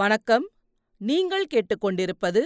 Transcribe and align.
வணக்கம். 0.00 0.50
நீங்கள் 0.98 1.46
கேட்டுக்கொண்டிருப்பது 1.54 2.40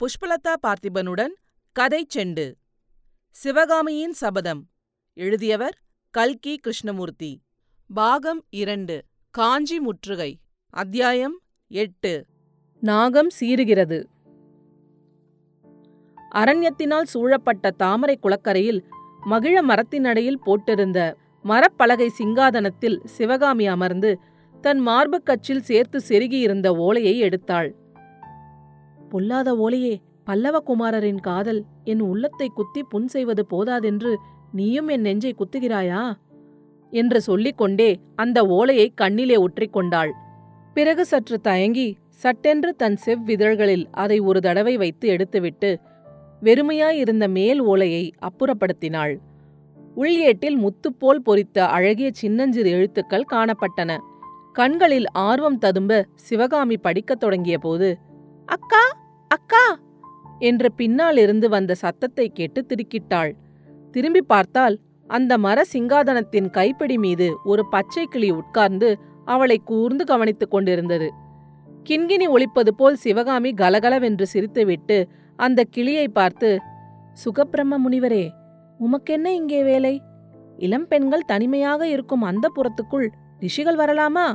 புஷ்பலதா 0.00 0.54
பார்த்திபனுடன் 0.66 1.30
கதை 1.72 2.06
செண்டு. 2.14 2.54
சிவகாமியின் 3.30 4.12
சபதம். 4.12 4.68
எழுதியவர் 5.14 5.78
கல்கி 6.10 6.56
கிருஷ்ணமூர்த்தி. 6.56 7.42
பாகம் 7.94 8.44
இரண்டு. 8.50 9.04
காஞ்சி 9.30 9.80
முற்றுகை. 9.80 10.40
அத்தியாயம் 10.70 11.40
எட்டு. 11.68 12.26
நாகம் 12.80 13.28
சீறுகிறது. 13.40 14.04
அரண்யத்தினால் 16.30 17.04
சூழப்பட்ட 17.04 17.70
தாமரை 17.70 18.18
குளக்கரையில் 18.22 18.84
மகிழ 19.20 19.62
மரத்தினடையில் 19.62 20.40
போட்டிருந்த 20.46 21.14
மரப்பலகை 21.44 22.08
சிங்காதனத்தில் 22.18 23.04
சிவகாமி 23.04 23.66
அமர்ந்து 23.66 24.20
தன் 24.60 24.80
மார்புக்கச்சில் 24.86 25.66
சேர்த்து 25.68 26.00
செருகியிருந்த 26.08 26.68
ஓலையை 26.76 27.22
எடுத்தாள். 27.22 27.70
பொல்லாத 29.08 29.56
ஓலையே 29.56 29.94
பல்லவகுமாரரின் 30.26 31.20
காதல் 31.20 31.64
என் 31.84 32.00
உள்ளத்தை 32.00 32.48
குத்தி 32.54 32.82
புண் 32.82 33.06
செய்வது 33.06 33.46
போதாதென்று 33.46 34.12
நீயும் 34.52 34.88
என் 34.88 35.00
நெஞ்சை 35.00 35.34
குத்துகிறாயா? 35.34 36.02
என்று 36.92 37.20
சொல்லிக்கொண்டே 37.20 38.00
அந்த 38.16 38.46
ஓலையை 38.46 38.92
கண்ணிலே 38.94 39.36
ஒற்றிக்கொண்டாள் 39.36 40.12
பிறகு 40.74 41.04
சற்று 41.04 41.40
தயங்கி 41.40 41.96
சட்டென்று 42.08 42.76
தன் 42.76 42.98
செவ்விதழ்களில் 43.06 43.84
அதை 43.90 44.18
ஒரு 44.18 44.40
தடவை 44.40 44.76
வைத்து 44.76 45.08
எடுத்துவிட்டு 45.08 45.70
வெறுமையாயிருந்த 46.42 47.28
மேல் 47.28 47.60
ஓலையை 47.60 48.04
அப்புறப்படுத்தினாள். 48.20 49.14
உள்ஏட்டில் 49.96 50.58
முத்துப்போல் 50.58 51.24
பொறித்த 51.24 51.66
அழகிய 51.66 52.10
சின்னஞ்சிறு 52.12 52.70
எழுத்துக்கள் 52.70 53.30
காணப்பட்டன. 53.32 53.98
கண்களில் 54.52 55.08
ஆர்வம் 55.12 55.58
ததும்ப 55.58 55.92
சிவகாமி 56.14 56.76
படிக்கத் 56.76 57.20
தொடங்கிய 57.20 57.56
போது 57.58 57.88
அக்கா 58.48 58.84
அக்கா 59.30 59.64
என்று 60.38 60.68
பின்னாலிருந்து 60.72 61.46
வந்த 61.48 61.72
சத்தத்தை 61.74 62.26
கேட்டு 62.28 62.60
திருக்கிட்டாள். 62.66 63.32
திரும்பி 63.90 64.22
பார்த்தால் 64.22 64.76
அந்த 65.10 65.32
மர 65.38 65.58
சிங்காதனத்தின் 65.72 66.48
கைப்பிடி 66.50 66.96
மீது 66.98 67.28
ஒரு 67.44 67.62
பச்சை 67.68 68.04
கிளி 68.06 68.28
உட்கார்ந்து 68.30 68.90
அவளை 69.24 69.58
கூர்ந்து 69.64 70.04
கவனித்துக் 70.04 70.50
கொண்டிருந்தது. 70.50 71.08
கிண்கிணி 71.88 72.26
ஒழிப்பது 72.28 72.72
போல் 72.76 72.96
சிவகாமி 72.96 73.50
கலகலவென்று 73.52 74.26
சிரித்துவிட்டு 74.32 74.98
அந்த 75.38 75.60
கிளியை 75.70 76.06
பார்த்து 76.08 76.50
சுகப்பிரம்ம 77.24 77.78
முனிவரே 77.84 78.24
உமக்கென்ன 78.80 79.26
இங்கே 79.30 79.62
வேலை? 79.62 79.94
இளம் 80.56 80.86
பெண்கள் 80.86 81.28
தனிமையாக 81.32 81.88
இருக்கும் 81.88 82.22
அந்த 82.22 82.46
புறத்துக்குள் 82.56 83.08
ரிஷிகள் 83.40 83.78
வரலாமா? 83.78 84.26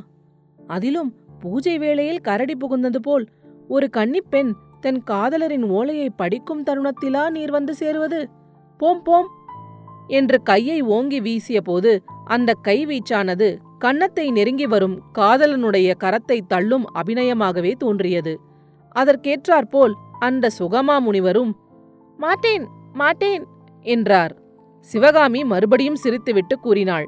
அதிலும் 0.60 1.10
பூஜை 1.42 1.78
வேளையில் 1.78 2.22
கரடி 2.22 2.56
புகுந்தது 2.56 2.96
போல் 2.98 3.26
ஒரு 3.68 3.88
கன்னிப்பெண் 3.98 4.52
தன் 4.82 5.00
காதலரின் 5.04 5.66
ஓலையை 5.70 6.10
படிக்கும் 6.10 6.64
தருணத்திலா 6.64 7.24
நீர் 7.30 7.52
வந்து 7.52 7.76
சேருவது? 7.76 8.20
போம் 8.80 9.04
போம் 9.04 9.30
என்று 10.08 10.38
கையை 10.44 10.80
ஓங்கி 10.82 11.20
வீசிய 11.20 11.60
போது 11.62 11.92
அந்த 12.26 12.54
கை 12.62 12.78
வீச்சானது 12.86 13.48
கன்னத்தை 13.80 14.26
நெருங்கி 14.32 14.68
வரும் 14.68 14.96
காதலனுடைய 15.18 15.90
கரத்தை 16.04 16.38
தள்ளும் 16.48 16.86
அபிநயமாகவே 16.96 17.72
தோன்றியது. 17.78 18.34
அதற்கேற்றாற்போல் 18.96 19.94
அந்த 20.20 20.52
சுகமா 20.60 20.96
முனிவரும் 21.00 21.52
மாட்டேன் 22.20 22.66
மாட்டேன் 22.94 23.44
என்றார். 23.86 24.34
சிவகாமி 24.88 25.42
மறுபடியும் 25.44 26.02
சிரித்துவிட்டு 26.04 26.56
கூறினாள். 26.62 27.08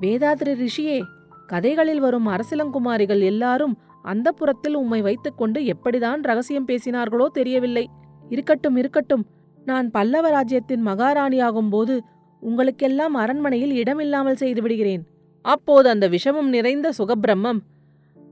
வேதாதிரி 0.00 0.52
ரிஷியே 0.62 0.98
கதைகளில் 1.46 2.00
வரும் 2.00 2.28
அரசிலங்குமாரிகள் 2.28 3.22
எல்லாரும் 3.22 3.74
அந்த 4.02 4.28
புறத்தில் 4.32 4.74
உம்மை 4.74 5.00
வைத்துக்கொண்டு 5.00 5.60
எப்படிதான் 5.72 6.20
ரகசியம் 6.22 6.68
பேசினார்களோ 6.68 7.26
தெரியவில்லை. 7.26 7.84
இருக்கட்டும் 8.28 8.76
இருக்கட்டும். 8.76 9.24
நான் 9.64 9.90
பல்லவ 9.90 10.26
ராஜ்யத்தின் 10.30 10.86
மகாராணியாகும் 10.86 11.70
போது 11.70 11.94
உங்களுக்கெல்லாம் 12.42 13.14
அரண்மனையில் 13.14 13.72
இடமில்லாமல் 13.72 14.36
செய்து 14.36 14.62
விடுகிறேன். 14.62 15.02
அப்போது 15.44 15.88
அந்த 15.88 16.08
விஷமம் 16.08 16.48
நிறைந்த 16.48 16.88
சுகபிரம்மம் 16.98 17.60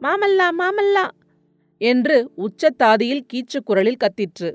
மாமல்லா 0.03 0.49
மாமல்லா 0.61 1.05
என்று 1.81 2.17
உச்சத்தாதியில் 2.37 3.27
கீச்சு 3.33 3.59
குரலில் 3.65 4.03
கத்திற்று. 4.05 4.51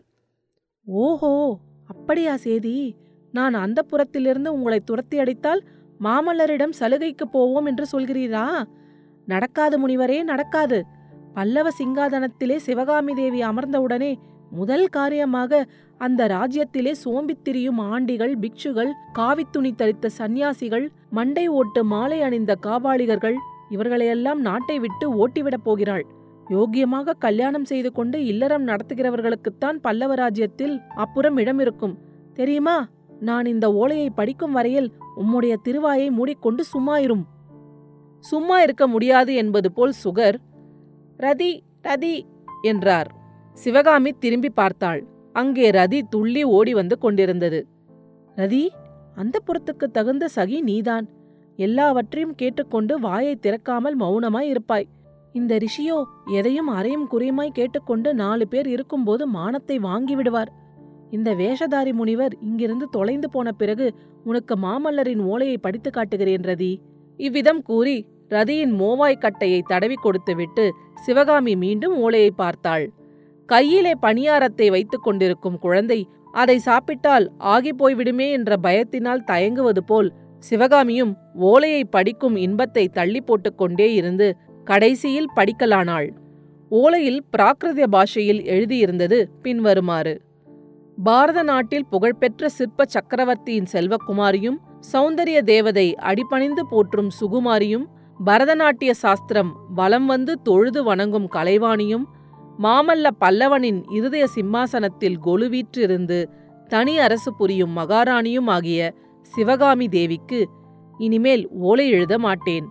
ஓஹோ 0.88 1.34
அப்படியா 1.88 2.36
சேதி. 2.36 2.96
நான் 3.34 3.54
அந்த 3.54 3.80
புறத்திலிருந்து 3.82 4.48
உங்களை 4.48 4.80
துரத்தி 4.80 5.18
அடித்தால் 5.20 5.62
மாமல்லரிடம் 6.04 6.78
சலுகைக்கு 6.80 7.28
போவோம் 7.28 7.66
என்று 7.66 7.86
சொல்கிறீரா? 7.92 8.64
நடக்காது 9.26 9.76
முனிவரே 9.80 10.24
நடக்காது. 10.24 10.86
பல்லவ 11.34 11.70
சிங்காதனத்திலே 11.80 12.56
சிவகாமி 12.56 13.14
தேவி 13.14 13.42
அமர்ந்தவுடனே 13.42 14.14
முதல் 14.50 14.88
காரியமாக 14.88 15.66
அந்த 15.98 16.28
ராஜ்யத்திலே 16.28 16.94
சோம்பித் 17.06 17.44
திரியும் 17.44 17.78
ஆண்டிகள் 17.78 18.34
பிக்ஷுகள் 18.40 18.92
காவித்துணி 19.14 19.72
தரித்த 19.76 20.06
சந்நியாசிகள் 20.06 20.92
மண்டை 21.10 21.48
ஓட்டு 21.48 21.84
மாலை 21.84 22.22
அணிந்த 22.22 22.58
காபாளிகர்கள் 22.66 23.36
இவர்களையெல்லாம் 23.70 24.40
நாட்டை 24.40 24.80
விட்டு 24.80 25.28
ஓட்டிவிடப் 25.28 25.64
போகிறாள். 25.64 26.06
யோக்கியமாக 26.50 27.18
கல்யாணம் 27.20 27.66
செய்து 27.66 27.92
கொண்டு 27.92 28.26
இல்லறம் 28.26 28.68
நடத்துகிறவர்களுக்குத்தான் 28.68 29.78
பல்லவ 29.82 30.16
ராஜ்யத்தில் 30.16 30.82
அப்புறம் 30.96 31.38
இடம் 31.38 31.60
இருக்கும் 31.60 31.98
தெரியுமா? 32.34 32.88
நான் 33.22 33.46
இந்த 33.46 33.66
ஓலையை 33.74 34.10
படிக்கும் 34.10 34.52
வரையில் 34.52 34.90
உம்முடைய 35.22 35.54
திருவாயை 35.66 36.08
மூடிக்கொண்டு 36.12 36.64
சும்மா 36.64 36.96
இரும். 36.98 37.24
சும்மா 38.24 38.58
இருக்க 38.62 38.84
முடியாது 38.88 39.32
என்பது 39.36 39.70
போல் 39.72 39.94
சுகர் 40.04 40.38
ரதி 41.20 41.52
ரதி 41.82 42.16
என்றார். 42.62 43.10
சிவகாமி 43.58 44.12
திரும்பி 44.20 44.50
பார்த்தாள். 44.50 45.02
அங்கே 45.36 45.68
ரதி 45.72 46.00
துள்ளி 46.10 46.44
ஓடி 46.58 46.74
வந்து 46.74 46.98
கொண்டிருந்தது. 46.98 47.60
ரதி 48.36 48.64
அந்த 49.16 49.38
புறத்துக்கு 49.48 49.86
தகுந்த 49.92 50.26
சகி 50.36 50.60
நீதான். 50.62 51.06
எல்லாவற்றையும் 51.60 52.36
கேட்டுக்கொண்டு 52.36 52.94
வாயை 53.00 53.36
திறக்காமல் 53.42 53.96
மௌனமாய் 54.00 54.50
இருப்பாய். 54.50 54.88
இந்த 55.34 55.54
ரிஷியோ 55.58 55.98
எதையும் 56.32 56.68
அறையும் 56.68 57.08
குறையுமாய் 57.12 57.58
கேட்டுக்கொண்டு 57.60 58.10
நாலு 58.14 58.46
பேர் 58.48 58.68
இருக்கும்போது 58.68 59.24
மானத்தை 59.28 59.78
வாங்கி 59.80 60.16
விடுவார். 60.16 60.52
இந்த 61.12 61.30
வேஷதாரி 61.34 61.92
முனிவர் 61.94 62.34
இங்கிருந்து 62.40 62.86
தொலைந்து 62.90 63.30
போன 63.30 63.52
பிறகு 63.52 63.88
உனக்கு 64.24 64.56
மாமல்லரின் 64.56 65.22
ஓலையை 65.32 65.58
படித்து 65.58 65.90
காட்டுகிறேன் 65.90 66.48
ரதி. 66.50 66.72
இவ்விதம் 67.20 67.62
கூறி 67.62 67.98
ரதியின் 68.30 68.74
மோவாய் 68.80 69.22
கட்டையை 69.26 69.62
தடவி 69.62 69.94
கொடுத்துவிட்டு 69.94 70.66
சிவகாமி 70.96 71.56
மீண்டும் 71.56 71.96
ஓலையை 71.98 72.32
பார்த்தாள். 72.32 72.86
கையிலே 73.46 73.94
பணியாரத்தை 74.00 74.68
வைத்துக் 74.70 75.04
கொண்டிருக்கும் 75.04 75.58
குழந்தை 75.60 76.00
அதை 76.32 76.58
சாப்பிட்டால் 76.60 77.26
ஆகி 77.38 77.72
போய்விடுமே 77.72 78.28
என்ற 78.32 78.58
பயத்தினால் 78.64 79.24
தயங்குவது 79.24 79.82
போல் 79.84 80.10
சிவகாமியும் 80.44 81.14
ஓலையை 81.50 81.84
படிக்கும் 81.86 82.36
இன்பத்தை 82.36 82.86
தள்ளி 82.88 83.22
போட்டுக்கொண்டே 83.22 83.88
இருந்து 83.94 84.28
கடைசியில் 84.68 85.34
படிக்கலானாள். 85.36 86.10
ஓலையில் 86.72 87.22
பிராகிருத 87.34 87.88
பாஷையில் 87.88 88.42
எழுதியிருந்தது 88.46 89.18
பின்வருமாறு. 89.42 90.14
பாரத 91.04 91.44
நாட்டில் 91.44 91.86
புகழ்பெற்ற 91.86 92.50
சிற்ப 92.50 92.86
சக்கரவர்த்தியின் 92.86 93.68
செல்வக்குமாரியும் 93.72 94.58
சௌந்தரிய 94.94 95.38
தேவதை 95.44 95.86
அடிபணிந்து 95.96 96.64
போற்றும் 96.70 97.10
சுகுமாரியும் 97.20 97.86
பரதநாட்டிய 98.26 98.92
சாஸ்திரம் 98.94 99.52
வலம் 99.76 100.06
வந்து 100.06 100.34
தொழுது 100.42 100.84
வணங்கும் 100.84 101.28
கலைவாணியும் 101.32 102.06
மாமல்ல 102.60 103.08
பல்லவனின் 103.20 103.80
இருதய 103.90 104.28
சிம்மாசனத்தில் 104.28 105.18
கொலுவீற்றிருந்து 105.26 106.20
தனி 106.68 107.00
அரசு 107.00 107.32
புரியும் 107.36 107.74
மகாராணியும் 107.78 108.50
ஆகிய 108.50 108.94
சிவகாமி 109.26 109.88
தேவிக்கு 109.88 110.42
இனிமேல் 111.00 111.44
ஓலை 111.62 111.90
எழுத 111.90 112.16
மாட்டேன். 112.20 112.66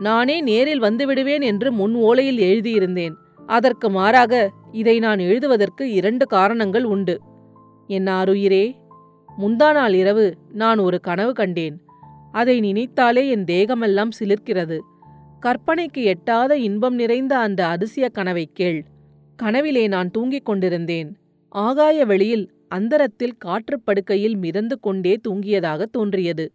நானே 0.00 0.40
நேரில் 0.40 0.82
வந்துவிடுவேன் 0.82 1.44
என்று 1.44 1.72
முன் 1.72 1.94
ஓலையில் 1.94 2.40
எழுதியிருந்தேன். 2.48 3.14
அதற்கு 3.46 3.90
மாறாக 3.90 4.50
இதை 4.72 4.98
நான் 4.98 5.18
எழுதுவதற்கு 5.18 5.92
இரண்டு 5.92 6.26
காரணங்கள் 6.26 6.84
உண்டு. 6.84 7.14
என் 7.86 8.06
ஆருயிரே 8.06 8.76
முந்தா 9.38 9.72
நாள் 9.72 9.94
இரவு 9.94 10.36
நான் 10.52 10.78
ஒரு 10.78 11.00
கனவு 11.00 11.32
கண்டேன். 11.32 11.80
அதை 12.32 12.60
நினைத்தாலே 12.60 13.28
என் 13.28 13.44
தேகமெல்லாம் 13.44 14.10
சிலிர்க்கிறது. 14.20 14.78
கற்பனைக்கு 15.40 16.02
எட்டாத 16.02 16.56
இன்பம் 16.56 16.94
நிறைந்த 16.94 17.38
அந்த 17.38 17.66
அதிசய 17.66 18.08
கனவை 18.08 18.50
கேள். 18.52 18.84
கனவிலே 19.42 19.88
நான் 19.88 20.10
தூங்கிக் 20.10 20.44
கொண்டிருந்தேன். 20.44 21.16
ஆகாய 21.48 22.04
வெளியில் 22.04 22.52
அந்தரத்தில் 22.68 23.36
காற்றுப்படுக்கையில் 23.44 24.36
மிதந்து 24.36 24.80
கொண்டே 24.80 25.20
தூங்கியதாக 25.28 25.82
தோன்றியது. 25.82 26.52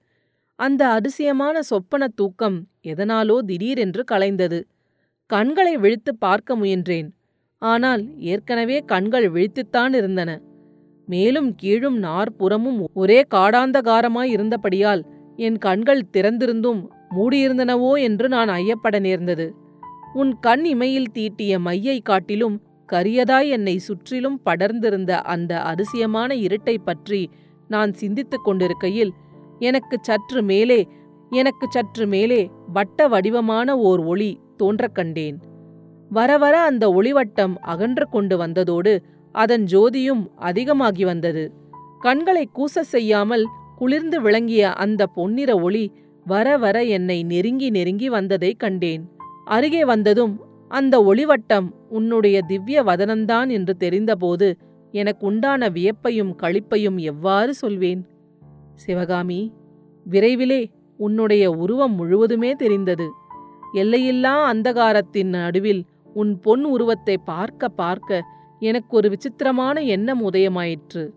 அந்த 0.55 0.87
அதிசயமான 0.87 1.61
சொப்பன 1.61 2.07
தூக்கம் 2.07 2.67
எதனாலோ 2.83 3.37
திடீரென்று 3.37 4.03
கலைந்தது. 4.11 4.63
கண்களை 5.25 5.77
விழித்து 5.77 6.15
பார்க்க 6.15 6.57
முயன்றேன். 6.57 7.09
ஆனால் 7.57 8.17
ஏற்கனவே 8.17 8.79
கண்கள் 8.79 9.31
விழித்துத்தான் 9.31 9.93
இருந்தன. 9.93 10.41
மேலும் 11.09 11.49
கீழும் 11.55 11.97
நாற்புறமும் 11.97 12.79
ஒரே 12.93 13.19
காடாந்தகாரமாய் 13.35 14.33
இருந்தபடியால் 14.35 15.01
என் 15.37 15.57
கண்கள் 15.57 16.09
திறந்திருந்தும் 16.13 16.81
மூடியிருந்தனவோ 17.15 17.91
என்று 18.01 18.27
நான் 18.27 18.49
ஐயப்பட 18.49 18.95
நேர்ந்தது. 18.99 19.45
உன் 20.13 20.31
கண் 20.39 20.65
இமையில் 20.65 21.13
தீட்டிய 21.13 21.59
மையை 21.59 21.97
காட்டிலும் 21.99 22.57
கரியதாய் 22.91 23.49
என்னை 23.49 23.75
சுற்றிலும் 23.77 24.37
படர்ந்திருந்த 24.45 25.11
அந்த 25.33 25.51
அதிசயமான 25.61 26.35
இருட்டை 26.35 26.75
பற்றி 26.83 27.21
நான் 27.67 27.91
சிந்தித்துக் 27.93 28.43
கொண்டிருக்கையில் 28.43 29.13
எனக்கு 29.59 29.97
சற்று 30.01 30.41
மேலே 30.41 30.79
எனக்கு 31.31 31.65
சற்று 31.69 32.05
மேலே 32.07 32.41
வட்ட 32.73 33.07
வடிவமான 33.07 33.77
ஓர் 33.79 34.01
ஒளி 34.03 34.31
தோன்றக் 34.57 34.95
கண்டேன். 34.95 35.37
வர 36.09 36.31
வர 36.37 36.55
அந்த 36.61 36.85
ஒளிவட்டம் 36.89 37.55
அகன்று 37.63 38.05
கொண்டு 38.09 38.35
வந்ததோடு 38.37 38.93
அதன் 39.31 39.63
ஜோதியும் 39.63 40.27
அதிகமாகி 40.35 41.05
வந்தது. 41.05 41.51
கண்களை 41.99 42.49
கூச 42.55 42.79
செய்யாமல் 42.81 43.47
குளிர்ந்து 43.75 44.21
விளங்கிய 44.21 44.73
அந்த 44.73 45.05
பொன்னிற 45.05 45.59
ஒளி 45.59 45.91
வர 46.25 46.57
வர 46.57 46.83
என்னை 46.83 47.23
நெருங்கி 47.23 47.69
நெருங்கி 47.69 48.09
வந்ததைக் 48.09 48.59
கண்டேன். 48.59 49.11
அருகே 49.45 49.85
வந்ததும் 49.85 50.39
அந்த 50.67 50.99
ஒளிவட்டம் 50.99 51.69
உன்னுடைய 51.89 52.41
திவ்ய 52.41 52.83
வதனந்தான் 52.83 53.49
என்று 53.49 53.75
தெரிந்தபோது 53.79 54.57
எனக்கு 54.91 55.27
உண்டான 55.27 55.69
வியப்பையும் 55.69 56.35
களிப்பையும் 56.43 56.97
எவ்வாறு 56.97 57.53
சொல்வேன்? 57.53 58.07
சிவகாமி 58.75 59.53
விரைவிலே 60.09 60.65
உன்னுடைய 60.97 61.51
உருவம் 61.51 61.95
முழுவதுமே 61.95 62.51
தெரிந்தது. 62.51 63.11
எல்லையில்லா 63.73 64.53
அந்தகாரத்தின் 64.53 65.29
நடுவில் 65.29 65.85
உன் 66.13 66.39
பொன் 66.39 66.63
உருவத்தை 66.63 67.17
பார்க்க 67.17 67.67
பார்க்க 67.67 68.23
எனக்கு 68.59 68.97
ஒரு 68.97 69.09
விசித்திரமான 69.09 69.81
எண்ணம் 69.81 70.31
உதயமாயிற்று. 70.31 71.09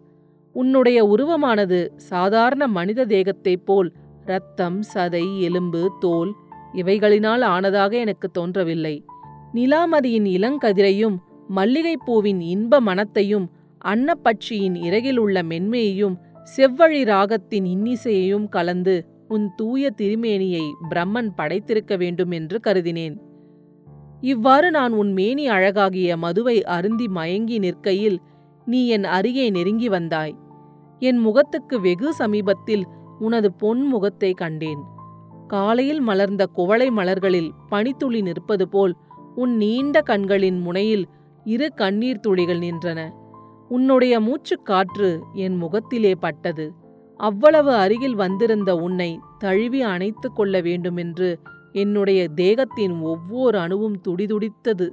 உன்னுடைய 0.52 1.04
உருவமானது 1.04 1.88
சாதாரண 1.96 2.68
மனித 2.68 3.04
தேகத்தைப் 3.04 3.66
போல் 3.66 3.92
இரத்தம் 4.24 4.82
சதை 4.94 5.40
எலும்பு 5.40 5.92
தோல் 6.00 6.34
இவைகளினால் 6.72 7.40
ஆனதாக 7.40 7.92
எனக்கு 7.92 8.30
தோன்றவில்லை. 8.30 9.04
நிலாமதியின் 9.54 10.26
இளங்கதிரையும் 10.26 11.16
மல்லிகைப்பூவின் 11.56 12.40
இன்ப 12.40 12.80
மனத்தையும் 12.80 13.50
அன்னப்பட்சியின் 13.84 14.76
இறகிலுள்ள 14.80 15.42
மென்மையையும் 15.42 16.16
செவ்வழி 16.56 17.04
ராகத்தின் 17.04 17.64
இன்னிசையையும் 17.64 18.48
கலந்து 18.48 19.06
உன் 19.28 19.50
தூய 19.56 19.90
திருமேனியை 19.96 20.64
பிரம்மன் 20.90 21.28
படைத்திருக்க 21.36 21.96
வேண்டும் 21.96 22.30
என்று 22.30 22.60
கருதினேன். 22.66 23.16
இவ்வாறு 24.22 24.70
நான் 24.70 24.92
உன் 24.92 25.12
மேனி 25.12 25.48
அழகாகிய 25.48 26.16
மதுவை 26.16 26.62
அருந்தி 26.62 27.08
மயங்கி 27.08 27.58
நிற்கையில் 27.58 28.20
நீ 28.64 28.88
என் 28.88 29.04
அருகே 29.04 29.50
நெருங்கி 29.50 29.88
வந்தாய். 29.88 30.34
என் 30.98 31.19
முகத்துக்கு 31.19 31.80
வெகு 31.80 32.14
சமீபத்தில் 32.14 32.86
உனது 33.19 33.52
பொன் 33.52 33.82
முகத்தை 33.82 34.32
கண்டேன். 34.32 34.82
காலையில் 35.46 36.00
மலர்ந்த 36.00 36.46
குவளை 36.46 36.90
மலர்களில் 36.90 37.50
பனித்துளி 37.70 38.20
நிற்பது 38.22 38.69
போல் 38.69 38.96
உன் 39.34 39.56
நீண்ட 39.56 40.00
கண்களின் 40.00 40.60
முனையில் 40.60 41.06
இரு 41.44 41.72
கண்ணீர் 41.75 42.20
துளிகள் 42.20 42.58
நின்றன. 42.58 43.10
உன்னுடைய 43.68 44.20
மூச்சுக் 44.20 44.66
காற்று 44.66 45.22
என் 45.32 45.56
முகத்திலே 45.56 46.14
பட்டது. 46.14 46.72
அவ்வளவு 47.16 47.75
அருகில் 47.75 48.14
வந்திருந்த 48.14 48.75
உன்னை 48.75 49.18
தழுவி 49.38 49.82
அணைத்து 49.82 50.32
கொள்ள 50.32 50.60
வேண்டுமென்று 50.60 51.38
என்னுடைய 51.72 52.28
தேகத்தின் 52.28 53.00
ஒவ்வொரு 53.00 53.58
அணுவும் 53.58 54.00
துடிதுடித்தது. 54.08 54.88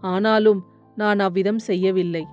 ஆனாலும் 0.00 0.66
நான் 0.94 1.18
அவ்விதம் 1.18 1.58
செய்யவில்லை. 1.58 2.26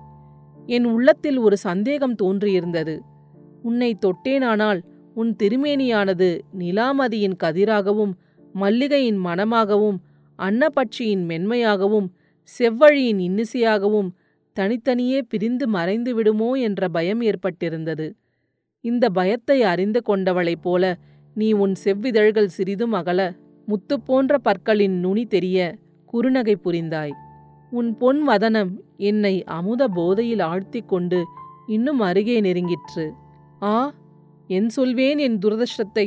என் 0.66 0.84
உள்ளத்தில் 0.84 1.38
ஒரு 1.38 1.56
சந்தேகம் 1.56 2.14
தோன்றியிருந்தது. 2.22 2.98
உன்னை 3.62 3.96
தொட்டேனானால் 4.06 4.80
உன் 5.14 5.36
திருமேனியானது 5.42 6.40
நிலாமதியின் 6.58 7.36
கதிராகவும் 7.42 8.12
மல்லிகையின் 8.54 9.18
மனமாகவும் 9.24 9.98
அன்னப்பட்சியின் 10.38 11.24
மென்மையாகவும் 11.24 12.08
செவ்வழியின் 12.58 13.18
இன்னிசையாகவும் 13.18 14.08
தனித்தனியே 14.52 15.22
பிரிந்து 15.22 15.68
மறைந்து 15.68 16.14
விடுமோ 16.14 16.52
என்ற 16.52 16.88
பயம் 16.88 17.20
ஏற்பட்டிருந்தது. 17.20 18.10
இந்த 18.80 19.08
பயத்தை 19.08 19.62
அறிந்து 19.62 20.02
கொண்டவளைப் 20.02 20.62
போல 20.62 20.98
நீ 21.34 21.52
உன் 21.52 21.74
செவ்விதழ்கள் 21.84 22.46
சிறிதும் 22.46 22.92
அகல 22.92 23.36
முத்து 23.70 23.96
போன்ற 24.00 24.38
பற்களின் 24.38 24.96
நுனி 24.98 25.24
தெரிய 25.26 25.58
குறுநகை 26.12 26.54
புரிந்தாய். 26.64 27.14
உன் 27.72 27.90
பொன் 27.96 28.20
வதனம் 28.28 28.70
என்னை 29.08 29.34
அமுத 29.58 29.82
போதையில் 29.88 30.42
ஆழ்த்திக் 30.48 30.90
கொண்டு 30.92 31.18
இன்னும் 31.66 32.00
அருகே 32.00 32.36
நெருங்கிற்று. 32.40 33.04
ஆ 33.62 33.74
என் 34.56 34.70
சொல்வேன் 34.76 35.18
என் 35.18 35.38
துரதர்ஷத்தை 35.44 36.06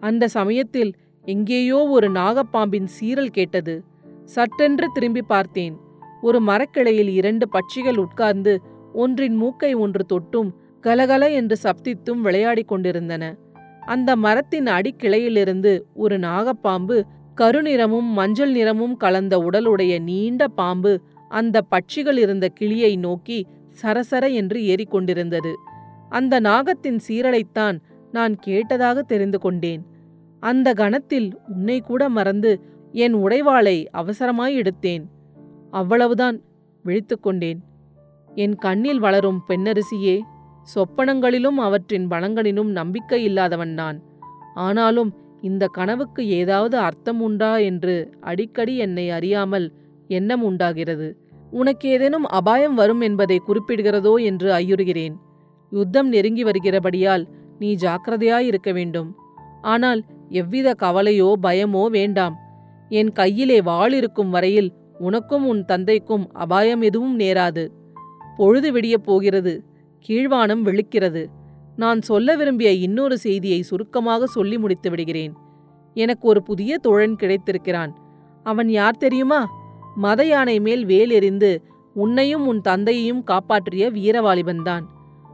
அந்த 0.00 0.24
சமயத்தில் 0.28 0.90
எங்கேயோ 1.26 1.78
ஒரு 1.88 2.08
நாகப்பாம்பின் 2.10 2.88
சீரல் 2.96 3.34
கேட்டது. 3.36 3.74
சட்டென்று 4.34 4.86
திரும்பி 4.94 5.22
பார்த்தேன். 5.22 5.76
ஒரு 6.22 6.38
மரக்கிளையில் 6.40 7.10
இரண்டு 7.20 7.46
பட்சிகள் 7.54 7.98
உட்கார்ந்து 8.04 8.52
ஒன்றின் 8.92 9.36
மூக்கை 9.36 9.72
ஒன்று 9.84 10.04
தொட்டும் 10.12 10.50
கலகல 10.84 11.24
என்று 11.38 11.56
சப்தித்தும் 11.62 12.20
விளையாடிக் 12.26 12.70
கொண்டிருந்தன. 12.70 13.24
அந்த 13.88 14.10
மரத்தின் 14.16 14.68
அடிக்கிளையிலிருந்து 14.68 15.72
ஒரு 15.94 16.16
நாகப்பாம்பு 16.18 16.96
கருநிறமும் 17.36 18.08
மஞ்சள் 18.12 18.52
நிறமும் 18.52 18.96
கலந்த 18.96 19.34
உடலுடைய 19.38 19.94
நீண்ட 20.02 20.48
பாம்பு 20.48 20.92
அந்த 21.30 21.56
பட்சிகள் 21.70 22.18
இருந்த 22.18 22.46
கிளியை 22.48 22.92
நோக்கி 22.96 23.38
சரசர 23.82 24.24
என்று 24.32 24.58
ஏறிக்கொண்டிருந்தது. 24.72 25.52
அந்த 26.08 26.34
நாகத்தின் 26.40 26.98
சீரலைத்தான் 27.06 27.76
நான் 28.12 28.34
கேட்டதாக 28.46 28.98
தெரிந்து 29.06 29.38
கொண்டேன். 29.38 29.82
அந்த 30.42 30.68
கணத்தில் 30.72 31.28
உன்னை 31.48 31.78
கூட 31.80 32.02
மறந்து 32.08 32.52
என் 33.04 33.16
உடைவாளை 33.16 33.76
அவசரமாய் 33.92 34.58
எடுத்தேன். 34.60 35.04
அவ்வளவுதான் 35.70 36.36
விழித்துக்கொண்டேன் 36.84 37.60
என் 38.34 38.56
கண்ணில் 38.56 38.98
வளரும் 38.98 39.40
பெண்ணரிசியே 39.48 40.16
சொப்பனங்களிலும் 40.74 41.58
அவற்றின் 41.58 42.06
பலங்களிலும் 42.10 42.70
நம்பிக்கை 42.70 43.24
இல்லாதவன் 43.24 43.72
நான். 43.72 43.98
ஆனாலும் 44.54 45.10
இந்த 45.40 45.66
கனவுக்கு 45.66 46.26
ஏதாவது 46.28 46.78
அர்த்தம் 46.78 47.20
உண்டா 47.20 47.56
என்று 47.58 48.12
அடிக்கடி 48.20 48.76
என்னை 48.76 49.10
அறியாமல் 49.10 49.66
எண்ணம் 50.08 50.42
உண்டாகிறது. 50.42 51.08
உனக்கு 51.50 51.88
ஏதேனும் 51.88 52.24
அபாயம் 52.24 52.74
வரும் 52.74 53.00
என்பதை 53.00 53.42
குறிப்பிடுகிறதோ 53.46 54.14
என்று 54.22 54.52
ஐயுறுகிறேன். 54.52 55.14
யுத்தம் 55.70 56.08
நெருங்கி 56.08 56.44
வருகிறபடியால் 56.44 57.24
நீ 57.58 57.74
ஜாக்கிரதையாயிருக்க 57.74 58.72
வேண்டும். 58.72 59.14
ஆனால் 59.62 60.04
எவ்வித 60.28 60.74
கவலையோ 60.78 61.32
பயமோ 61.42 61.84
வேண்டாம். 61.90 62.36
என் 62.88 63.12
கையிலே 63.12 63.60
வாள் 63.60 63.92
இருக்கும் 63.92 64.30
வரையில் 64.30 64.70
உனக்கும் 64.98 65.46
உன் 65.46 65.64
தந்தைக்கும் 65.64 66.24
அபாயம் 66.32 66.82
எதுவும் 66.82 67.18
நேராது. 67.18 67.64
பொழுது 68.36 68.72
விடியப் 68.72 69.04
போகிறது. 69.04 69.54
கீழ்வானம் 70.06 70.62
வெளுக்கிறது 70.64 71.26
நான் 71.76 72.00
சொல்ல 72.00 72.36
விரும்பிய 72.36 72.72
இன்னொரு 72.72 73.18
செய்தியை 73.18 73.62
சுருக்கமாக 73.62 74.26
சொல்லி 74.26 74.58
முடித்து 74.58 74.90
விடுகிறேன். 74.90 75.32
எனக்கு 75.94 76.28
ஒரு 76.28 76.42
புதிய 76.42 76.78
தோழன் 76.78 77.16
கிடைத்திருக்கிறான். 77.16 77.94
அவன் 78.42 78.68
யார் 78.68 78.96
தெரியுமா? 78.96 79.50
மத 79.96 80.24
யானை 80.24 80.60
மேல் 80.60 80.84
வேல் 80.84 81.10
எறிந்து 81.10 81.62
உன்னையும் 81.94 82.46
உன் 82.46 82.60
தந்தையையும் 82.60 83.22
காப்பாற்றிய 83.22 83.90
வீரவாலிபன்தான். 83.90 84.84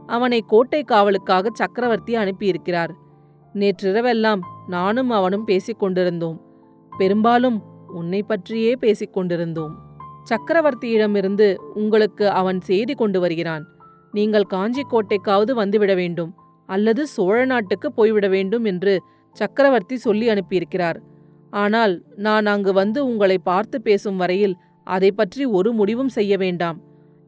அவனை 0.07 0.43
கோட்டை 0.47 0.83
காவலுக்காக 0.83 1.49
சக்கரவர்த்தி 1.53 2.15
அனுப்பியிருக்கிறார். 2.15 2.89
நேற்றிரவெல்லாம் 3.53 4.39
நானும் 4.67 5.09
அவனும் 5.09 5.47
பேசிக்கொண்டிருந்தோம் 5.47 6.37
பெரும்பாலும் 6.97 7.63
உன்னை 7.87 8.23
பற்றியே 8.23 8.73
பேசிக்கொண்டிருந்தோம் 8.81 9.73
சக்கரவர்த்தியிடமிருந்து 10.29 11.55
உங்களுக்கு 11.73 12.29
அவன் 12.29 12.61
செய்தி 12.61 12.93
கொண்டு 12.93 13.19
வருகிறான். 13.19 13.65
நீங்கள் 14.17 14.51
காஞ்சி 14.53 14.83
கோட்டைக்காவது 14.91 15.53
வந்துவிட 15.61 15.93
வேண்டும் 16.01 16.31
அல்லது 16.69 17.01
சோழ 17.15 17.37
நாட்டுக்கு 17.51 17.87
போய்விட 17.97 18.27
வேண்டும் 18.35 18.65
என்று 18.71 18.93
சக்கரவர்த்தி 19.35 19.95
சொல்லி 20.05 20.25
அனுப்பியிருக்கிறார். 20.33 20.97
ஆனால் 21.63 21.93
நான் 22.25 22.47
அங்கு 22.53 22.71
வந்து 22.73 22.99
உங்களை 23.09 23.37
பார்த்து 23.49 23.77
பேசும் 23.87 24.19
வரையில் 24.21 24.55
அதை 24.87 25.09
பற்றி 25.11 25.43
ஒரு 25.57 25.69
முடிவும் 25.79 26.11
செய்ய 26.17 26.33
வேண்டாம். 26.43 26.77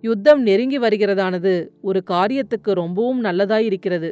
யுத்தம் 0.03 0.41
நெருங்கி 0.47 0.79
வருகிறதானது 0.79 1.53
ஒரு 1.81 1.99
காரியத்துக்கு 2.11 2.71
ரொம்பவும் 2.81 3.21
நல்லதாயிருக்கிறது. 3.27 4.09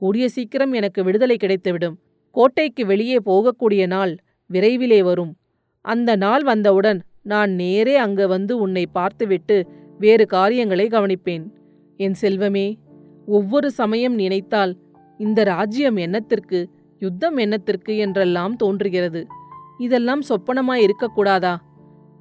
கூடிய 0.00 0.24
சீக்கிரம் 0.28 0.72
எனக்கு 0.72 1.00
விடுதலை 1.06 1.36
கிடைத்துவிடும். 1.40 1.96
கோட்டைக்கு 2.36 2.82
வெளியே 2.92 3.18
போகக்கூடிய 3.30 3.82
நாள் 3.94 4.12
விரைவிலே 4.50 5.00
வரும். 5.08 5.32
அந்த 5.84 6.10
நாள் 6.24 6.44
வந்தவுடன் 6.50 7.00
நான் 7.32 7.52
நேரே 7.62 7.94
அங்கு 8.04 8.24
வந்து 8.28 8.52
உன்னை 8.64 8.84
பார்த்துவிட்டு 8.98 9.56
வேறு 10.00 10.24
காரியங்களை 10.36 10.86
கவனிப்பேன். 10.94 11.44
என் 11.96 12.16
செல்வமே 12.20 12.66
ஒவ்வொரு 13.26 13.70
சமயம் 13.70 14.14
நினைத்தால் 14.14 14.72
இந்த 15.18 15.44
ராஜ்யம் 15.44 15.96
என்னத்திற்கு 15.96 16.58
யுத்தம் 16.98 17.36
என்னத்திற்கு 17.36 17.96
என்றெல்லாம் 17.96 18.56
தோன்றுகிறது. 18.56 19.26
இதெல்லாம் 19.78 20.22
சொப்பனமாய் 20.28 20.84
இருக்கக்கூடாதா? 20.86 21.54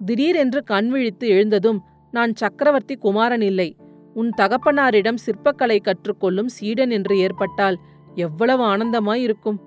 திடீரென்று 0.06 0.64
கண் 0.64 0.90
விழித்து 0.90 1.28
எழுந்ததும் 1.28 1.80
நான் 2.12 2.34
சக்கரவர்த்தி 2.34 2.96
குமாரன் 2.96 3.42
இல்லை. 3.42 3.76
உன் 4.14 4.30
தகப்பனாரிடம் 4.38 5.20
சிற்பக்கலை 5.26 5.78
கற்றுக்கொள்ளும் 5.82 6.46
சீடன் 6.46 6.90
என்று 6.90 7.18
ஏற்பட்டால் 7.18 7.78
எவ்வளவு 8.16 8.64
ஆனந்தமாய் 8.64 9.22
இருக்கும். 9.22 9.60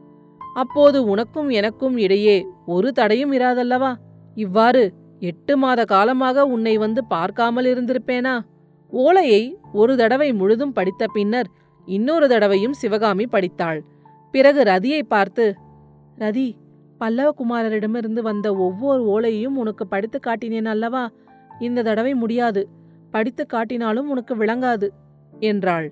அப்போது 0.54 1.04
உனக்கும் 1.04 1.48
எனக்கும் 1.48 1.96
இடையே 1.96 2.36
ஒரு 2.66 2.92
தடையும் 2.92 3.32
இராதல்லவா? 3.32 3.94
இவ்வாறு 4.34 4.94
எட்டு 5.20 5.56
மாத 5.56 5.84
காலமாக 5.84 6.46
உன்னை 6.46 6.76
வந்து 6.76 7.04
பார்க்காமல் 7.04 7.64
இருந்திருப்பேனா? 7.64 8.34
ஓலையை 9.04 9.42
ஒரு 9.72 9.92
தடவை 9.96 10.28
முழுதும் 10.32 10.72
படித்த 10.72 11.04
பின்னர் 11.06 11.48
இன்னொரு 11.88 12.26
தடவையும் 12.28 12.72
சிவகாமி 12.72 13.24
படித்தாள். 13.26 13.80
பிறகு 14.34 14.60
ரதியை 14.62 15.00
பார்த்து 15.08 15.44
ரதி 16.18 16.48
பல்லவகுமாரரிடமிருந்து 17.00 18.20
வந்த 18.20 18.46
ஒவ்வொரு 18.66 19.02
ஓலையையும் 19.14 19.58
உனக்கு 19.62 19.84
படித்து 19.86 20.18
காட்டினேன் 20.20 20.70
அல்லவா? 20.74 21.04
இந்த 21.60 21.82
தடவை 21.82 22.12
முடியாது. 22.14 22.62
படித்து 23.10 23.42
காட்டினாலும் 23.52 24.08
உனக்கு 24.12 24.34
விளங்காது 24.36 24.88
என்றாள். 25.40 25.88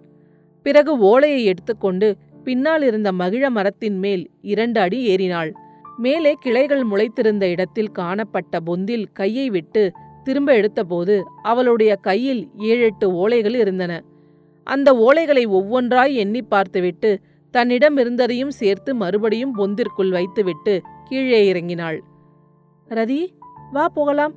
பிறகு 0.66 0.92
ஓலையை 1.11 1.42
எடுத்துக்கொண்டு 1.44 2.08
பின்னால் 2.44 2.82
இருந்த 2.82 3.08
மகிழ 3.12 3.44
மரத்தின் 3.50 3.99
மேல் 3.99 4.25
இரண்டு 4.52 4.78
அடி 4.80 4.99
ஏறினாள். 5.12 5.50
மேலே 5.96 6.32
கிளைகள் 6.40 6.84
முளைத்திருந்த 6.90 7.44
இடத்தில் 7.54 7.94
காணப்பட்ட 7.99 8.61
பொந்தில் 8.66 9.06
கையை 9.12 9.46
விட்டு 9.50 9.84
திரும்ப 10.25 10.52
எடுத்தபோது 10.52 11.23
அவளுடைய 11.43 11.97
கையில் 11.97 12.50
ஏழெட்டு 12.59 13.11
ஓலைகள் 13.11 13.54
இருந்தன. 13.54 14.02
அந்த 14.64 14.93
ஓலைகளை 14.93 15.47
ஒவ்வொன்றாய் 15.47 16.12
எண்ணி 16.12 16.43
பார்த்துவிட்டு 16.43 17.21
தன்னிடம் 17.50 17.97
இருந்ததையும் 17.97 18.50
சேர்த்து 18.50 18.95
மறுபடியும் 18.95 19.57
பொந்திற்குள் 19.59 20.11
வைத்துவிட்டு 20.11 20.83
கீழே 21.04 21.52
இறங்கினாள். 21.52 22.00
ரதி 22.88 23.26
வா 23.73 23.88
போகலாம். 23.88 24.33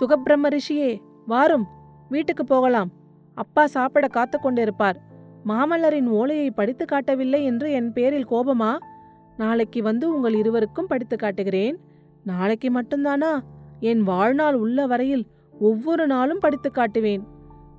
சுகப்பிரம்ம 0.00 0.58
ரிஷியே 0.58 0.98
வாரும். 1.26 1.66
வீட்டுக்கு 2.08 2.44
போகலாம். 2.44 2.90
அப்பா 3.34 3.66
சாப்பிட 3.66 4.06
காத்து 4.08 4.38
கொண்டிருப்பார். 4.38 4.94
மாமல்லரின் 5.46 6.06
ஓலையை 6.06 6.50
படித்து 6.50 6.84
காட்டவில்லை 6.84 7.44
என்று 7.44 7.72
என் 7.72 7.92
பேரில் 7.92 8.28
கோபமா? 8.28 8.78
நாளைக்கு 9.36 9.82
வந்து 9.82 10.14
உங்கள் 10.14 10.34
இருவருக்கும் 10.34 10.86
படித்து 10.86 11.16
காட்டுகிறேன். 11.16 11.78
நாளைக்கு 12.24 12.80
மட்டும்தானா? 12.80 13.40
என் 13.82 14.02
வாழ்நாள் 14.02 14.54
உள்ள 14.54 14.86
வரையில் 14.86 15.26
ஒவ்வொரு 15.60 16.06
நாளும் 16.06 16.38
படித்து 16.38 16.70
காட்டுவேன். 16.74 17.22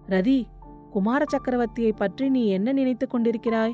ரதி 0.08 0.44
குமார 0.92 1.26
சக்கரவர்த்தியை 1.26 1.92
பற்றி 1.96 2.30
நீ 2.30 2.48
என்ன 2.48 2.72
நினைத்துக் 2.72 3.16
கொண்டிருக்கிறாய்? 3.16 3.72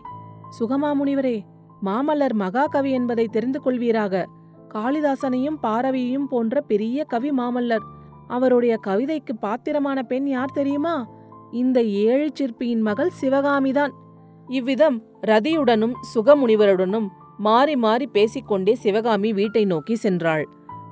சுகமாமுனிவரே 0.59 1.41
மாமல்லர் 1.85 2.33
மகாகவி 2.33 2.91
என்பதை 2.91 3.25
தெரிந்து 3.25 3.61
கொள்வீராக. 3.61 4.25
காளிதாசனையும் 4.73 5.57
பாரவியையும் 5.63 6.27
போன்ற 6.29 6.61
பெரிய 6.61 7.03
கவி 7.03 7.31
மாமல்லர். 7.31 7.85
அவருடைய 8.27 8.77
கவிதைக்கு 8.77 9.35
பாத்திரமான 9.35 10.03
பெண் 10.03 10.27
யார் 10.27 10.51
தெரியுமா? 10.53 11.09
இந்த 11.51 11.83
ஏழு 11.83 12.29
சிற்பியின் 12.33 12.81
மகள் 12.81 13.11
சிவகாமிதான். 13.21 13.91
இவ்விதம் 14.47 15.03
ரதியுடனும் 15.27 15.93
சுகமுனிவருடனும் 16.15 17.07
மாறி 17.37 17.75
மாறி 17.75 18.07
பேசிக்கொண்டே 18.07 18.75
சிவகாமி 18.75 19.33
வீட்டை 19.33 19.65
நோக்கி 19.65 19.97
சென்றாள். 20.03 20.43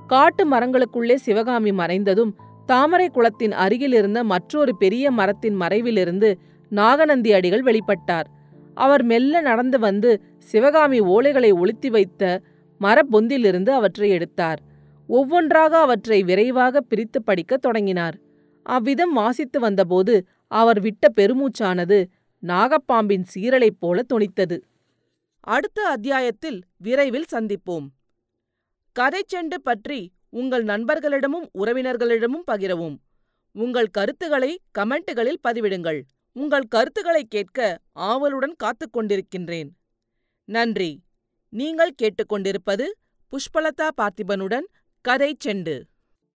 காட்டு 0.07 0.49
மரங்களுக்குள்ளே 0.51 1.15
சிவகாமி 1.15 1.71
மறைந்ததும் 1.71 2.31
தாமரை 2.65 3.09
குளத்தின் 3.09 3.51
அருகிலிருந்த 3.51 4.23
மற்றொரு 4.23 4.77
பெரிய 4.77 5.11
மரத்தின் 5.11 5.59
மறைவிலிருந்து 5.59 6.35
நாகநந்தி 6.69 7.33
அடிகள் 7.33 7.63
வெளிப்பட்டார். 7.63 8.23
அவர் 8.73 9.03
மெல்ல 9.03 9.41
நடந்து 9.41 9.79
வந்து 9.79 10.21
சிவகாமி 10.39 10.99
ஓலைகளை 11.01 11.51
ஒளித்தி 11.53 11.87
வைத்த 11.87 12.41
மரப்பொந்திலிருந்து 12.81 13.69
அவற்றை 13.69 14.09
எடுத்தார். 14.09 14.61
ஒவ்வொன்றாக 15.07 15.77
அவற்றை 15.77 16.23
விரைவாக 16.23 16.81
பிரித்து 16.81 17.23
படிக்கத் 17.23 17.61
தொடங்கினார். 17.61 18.17
அவ்விதம் 18.63 19.13
வாசித்து 19.13 19.59
வந்தபோது 19.59 20.25
அவர் 20.47 20.81
விட்ட 20.81 21.07
பெருமூச்சானது 21.17 22.05
நாகப்பாம்பின் 22.43 23.23
சீரலைப் 23.35 23.79
போல 23.79 24.01
தொனித்தது. 24.13 24.57
அடுத்த 25.39 25.81
அத்தியாயத்தில் 25.83 26.61
விரைவில் 26.77 27.25
சந்திப்போம். 27.33 27.87
கதைச்செண்டு 28.99 29.55
பற்றி 29.63 30.11
உங்கள் 30.29 30.63
நண்பர்களிடமும் 30.63 31.47
உறவினர்களிடமும் 31.53 32.43
பகிரவும். 32.51 32.97
உங்கள் 33.51 33.87
கருத்துக்களை 33.87 34.61
கமெண்ட்டுகளில் 34.79 35.39
பதிவிடுங்கள். 35.47 36.01
உங்கள் 36.31 36.67
கருத்துக்களை 36.67 37.23
கேட்க 37.23 37.79
ஆவலுடன் 37.91 38.55
காத்துக் 38.55 38.97
கொண்டிருக்கின்றேன். 38.97 39.69
நன்றி. 40.45 41.03
நீங்கள் 41.49 41.95
கேட்டுக்கொண்டிருப்பது 42.01 42.85
புஷ்பலதா 43.31 43.89
பார்த்திபனுடன் 44.01 44.65
கதை 45.01 45.37
செண்டு 45.45 45.83